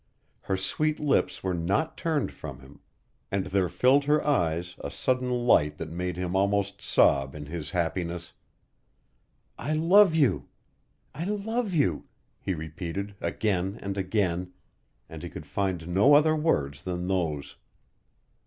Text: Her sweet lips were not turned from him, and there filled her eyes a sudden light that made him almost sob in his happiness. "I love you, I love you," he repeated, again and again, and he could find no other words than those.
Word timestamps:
Her 0.45 0.57
sweet 0.57 0.99
lips 0.99 1.43
were 1.43 1.53
not 1.53 1.95
turned 1.95 2.31
from 2.31 2.61
him, 2.61 2.79
and 3.29 3.45
there 3.45 3.69
filled 3.69 4.05
her 4.05 4.25
eyes 4.25 4.73
a 4.79 4.89
sudden 4.89 5.29
light 5.45 5.77
that 5.77 5.91
made 5.91 6.17
him 6.17 6.35
almost 6.35 6.81
sob 6.81 7.35
in 7.35 7.45
his 7.45 7.69
happiness. 7.69 8.33
"I 9.59 9.73
love 9.73 10.15
you, 10.15 10.47
I 11.13 11.25
love 11.25 11.71
you," 11.75 12.07
he 12.39 12.55
repeated, 12.55 13.13
again 13.21 13.77
and 13.79 13.95
again, 13.95 14.53
and 15.07 15.21
he 15.21 15.29
could 15.29 15.45
find 15.45 15.87
no 15.87 16.15
other 16.15 16.35
words 16.35 16.81
than 16.81 17.05
those. 17.07 17.57